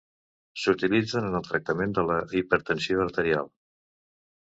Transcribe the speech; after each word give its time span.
S'utilitzen 0.59 1.27
en 1.27 1.35
el 1.39 1.43
tractament 1.47 1.93
de 1.97 2.05
la 2.11 2.15
hipertensió 2.39 3.05
arterial. 3.05 3.53